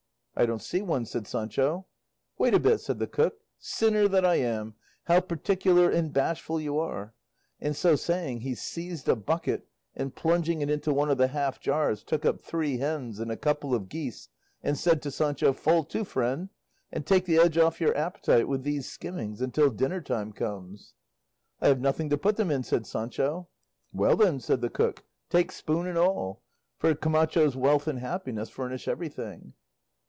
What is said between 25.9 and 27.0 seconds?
all; for